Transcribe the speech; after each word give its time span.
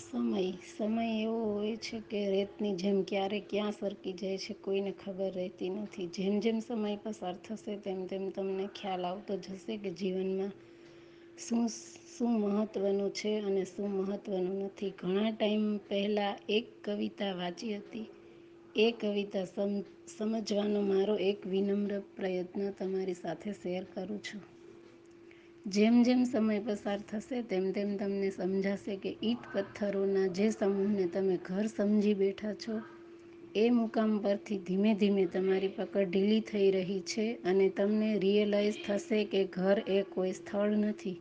સમય 0.00 0.42
સમય 0.68 1.04
એવો 1.22 1.38
હોય 1.50 1.76
છે 1.78 1.98
કે 2.10 2.20
રેતની 2.30 2.76
જેમ 2.76 2.98
ક્યારે 3.04 3.38
ક્યાં 3.50 3.72
સરકી 3.72 4.14
જાય 4.14 4.38
છે 4.38 4.52
કોઈને 4.64 4.92
ખબર 4.94 5.30
રહેતી 5.34 5.70
નથી. 5.76 6.12
જેમ 6.16 6.34
જેમ 6.40 6.58
સમય 6.60 6.96
પસાર 7.04 7.34
થશે 7.44 7.74
તેમ 7.78 7.98
તેમ 8.06 8.24
તમને 8.30 8.64
ખ્યાલ 8.74 9.02
આવતો 9.04 9.32
જશે 9.44 9.74
કે 9.78 9.90
જીવનમાં 9.94 10.52
શું 11.38 11.64
શું 12.12 12.32
મહત્ત્વનું 12.42 13.10
છે 13.12 13.32
અને 13.40 13.62
શું 13.66 13.90
મહત્ત્વનું 13.98 14.58
નથી. 14.64 14.92
ઘણા 14.98 15.30
ટાઈમ 15.32 15.64
પહેલાં 15.88 16.36
એક 16.48 16.66
કવિતા 16.84 17.32
વાંચી 17.34 17.76
હતી. 17.76 18.06
એ 18.76 18.86
કવિતા 18.92 19.46
સમ, 19.46 19.72
સમજવાનો 20.08 20.80
મારો 20.82 21.14
એક 21.22 21.38
વિનમ્ર 21.46 21.92
પ્રયત્ન 22.14 22.62
તમારી 22.74 23.14
સાથે 23.14 23.50
શેર 23.54 23.84
કરું 23.92 24.20
છું. 24.22 24.42
જેમ 25.66 26.04
જેમ 26.04 26.24
સમય 26.24 26.60
પસાર 26.60 26.98
થશે, 26.98 27.42
તેમ 27.42 27.72
તેમ 27.72 27.98
તમને 27.98 28.30
સમજાશે 28.30 28.96
કે 28.96 29.16
ઈંટ 29.22 29.38
પથ્થરોના 29.52 30.26
જે 30.26 30.50
સમૂહને 30.50 31.06
તમે 31.06 31.36
ઘર 31.36 31.66
સમજી 31.66 32.14
બેઠા 32.14 32.54
છો, 32.54 32.82
એ 33.54 33.70
મુકામ 33.70 34.18
પરથી 34.18 34.58
ધીમે 34.58 34.94
ધીમે 34.94 35.26
તમારી 35.26 35.68
પકડ 35.68 36.08
ઢીલી 36.10 36.40
થઈ 36.40 36.70
રહી 36.70 37.00
છે 37.00 37.38
અને 37.44 37.68
તમને 37.68 38.18
રિયલાઇઝ 38.18 38.74
થશે 38.86 39.24
કે 39.24 39.44
ઘર 39.44 39.82
એ 39.86 40.02
કોઈ 40.02 40.32
સ્થળ 40.32 40.70
નથી, 40.76 41.16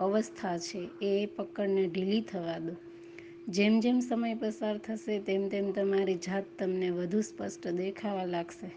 અવસ્થા 0.00 0.58
છે, 0.58 0.90
એ 1.02 1.26
પકડને 1.26 1.86
ઢીલી 1.86 2.20
થવા 2.20 2.58
દો. 2.58 2.76
જેમ 3.48 3.80
જેમ 3.80 4.00
સમય 4.00 4.34
પસાર 4.34 4.78
થશે, 4.78 5.18
તેમ 5.18 5.48
તેમ 5.48 5.72
તમારી 5.72 6.14
જાત 6.14 6.44
તમને 6.58 6.90
વધુ 6.90 7.20
સ્પષ્ટ 7.20 7.68
દેખાવા 7.68 8.24
લાગશે. 8.24 8.70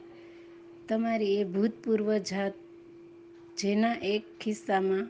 તમારી 0.88 1.38
એ 1.38 1.44
ભૂતપૂર્વ 1.44 2.18
જાત 2.18 2.54
જેના 3.60 3.96
એક 4.06 4.24
ખિસ્સામાં 4.40 5.08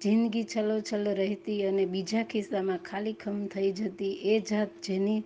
જિંદગી 0.00 0.44
છલોછલ 0.44 1.04
રહેતી 1.14 1.60
અને 1.62 1.84
બીજા 1.86 2.24
ખિસ્સામાં 2.24 2.82
ખાલીખમ 2.82 3.38
થઈ 3.46 3.70
જતી 3.72 4.14
એ 4.24 4.34
જાત 4.40 4.70
જેની 4.82 5.20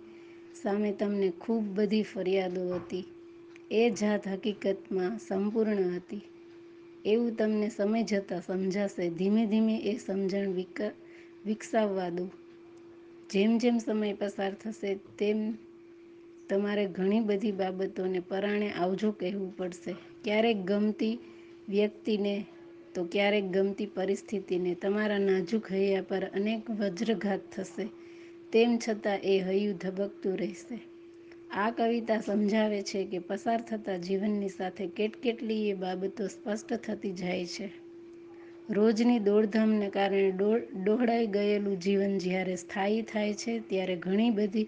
સામે 0.55 0.91
તમને 0.91 1.29
ખૂબ 1.39 1.63
બધી 1.75 2.03
ફરિયાદો 2.03 2.63
હતી, 2.75 3.05
એ 3.71 3.83
જાત 3.91 4.23
હકીકતમાં 4.27 5.19
સંપૂર્ણ 5.19 5.83
હતી. 5.95 6.23
એવું 7.05 7.35
તમને 7.35 7.69
સમય 7.69 8.03
જતાં 8.03 8.41
સમજાશે. 8.41 9.09
ધીમે 9.09 9.43
ધીમે 9.45 9.75
એ 9.81 9.97
સમજણ 9.97 10.53
વિક, 10.53 10.77
વિકસાવવા 11.45 12.09
દો. 12.09 12.25
જેમ 13.29 13.51
જેમ 13.57 13.77
સમય 13.79 14.15
પસાર 14.15 14.53
થશે, 14.53 14.91
તેમ 15.17 15.39
તમારે 16.49 16.85
ઘણી 16.87 17.21
બધી 17.21 17.51
બાબતોને 17.51 18.19
પરાણે 18.21 18.69
આવજો 18.73 19.09
કહેવું 19.11 19.51
પડશે. 19.57 19.93
ક્યારેક 20.23 20.57
ગમતી 20.65 21.15
વ્યક્તિને 21.69 22.45
તો 22.95 23.03
ક્યારેક 23.05 23.43
ગમતી 23.43 23.85
પરિસ્થિતિને 23.85 24.75
તમારા 24.75 25.17
નાજુક 25.17 25.71
હૈયા 25.71 26.01
પર 26.01 26.23
અનેક 26.33 26.71
વજ્રઘાત 26.71 27.39
થશે. 27.51 27.87
તેમ 28.51 28.77
છતાં 28.77 29.19
એ 29.23 29.39
હૈયું 29.39 29.77
ધબકતું 29.77 30.37
રહેશે. 30.37 30.79
આ 31.51 31.71
કવિતા 31.71 32.19
સમજાવે 32.19 32.81
છે 32.81 33.05
કે 33.05 33.19
પસાર 33.19 33.61
થતા 33.61 33.97
જીવનની 33.97 34.49
સાથે 34.49 34.87
કેટકેટલીય 34.87 35.73
બાબતો 35.73 36.27
સ્પષ્ટ 36.27 36.73
થતી 36.73 37.11
જાય 37.11 37.45
છે. 37.45 37.69
રોજની 38.69 39.19
દોડધામને 39.19 39.89
કારણે 39.89 40.31
ડોહળાઈ 40.83 41.27
ગયેલું 41.27 41.79
જીવન 41.79 42.17
જ્યારે 42.17 42.55
સ્થાયી 42.55 43.01
થાય 43.01 43.33
છે, 43.33 43.59
ત્યારે 43.59 43.95
ઘણી 43.95 44.29
બધી 44.29 44.67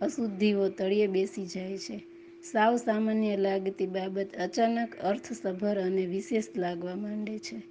અશુદ્ધિઓ 0.00 0.68
તળિયે 0.68 1.06
બેસી 1.06 1.46
જાય 1.46 1.78
છે. 1.78 2.11
સાવ 2.42 2.76
સામાન્ય 2.76 3.36
લાગતી 3.36 3.86
બાબત 3.86 4.36
અચાનક 4.36 4.96
અર્થસભર 4.96 5.80
અને 5.80 6.06
વિશેષ 6.06 6.44
લાગવા 6.56 6.94
માંડે 6.94 7.38
છે. 7.38 7.62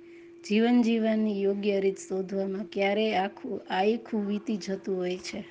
જીવન 0.44 0.82
જીવવાની 0.82 1.42
યોગ્ય 1.42 1.80
રીત 1.80 1.98
શોધવામાં 1.98 2.70
ક્યારેય 2.70 3.14
આખું, 3.14 3.62
આયખું 3.70 4.28
વીતી 4.28 4.58
જતું 4.58 4.98
હોય 4.98 5.18
છે. 5.18 5.46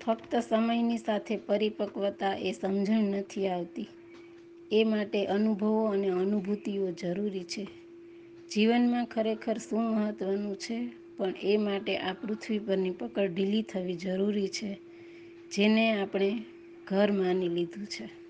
ફક્ત 0.00 0.36
સમયની 0.36 0.98
સાથે 0.98 1.36
પરિપક્વતા 1.36 2.34
એ 2.34 2.52
સમજણ 2.52 3.02
નથી 3.02 3.48
આવતી. 3.48 3.88
એ 4.72 4.84
માટે 4.84 5.26
અનુભવો 5.26 5.84
અને 5.84 6.08
અનુભૂતિઓ 6.08 6.90
જરૂરી 6.92 7.44
છે. 7.44 7.68
જીવનમાં 8.50 9.06
ખરેખર 9.06 9.58
શું 9.58 9.82
મહત્ત્વનું 9.82 10.56
છે? 10.56 10.88
પણ 11.16 11.34
એ 11.42 11.56
માટે 11.56 11.98
આ 11.98 12.12
પૃથ્વી 12.12 12.58
પરની 12.58 12.90
પકડ 12.90 13.34
ઢીલી 13.34 13.62
થવી 13.62 13.94
જરૂરી 13.94 14.48
છે. 14.48 14.80
જેને 15.56 16.02
આપણે 16.02 16.42
ઘર 16.86 17.12
માની 17.12 17.48
લીધું 17.48 17.86
છે. 17.86 18.21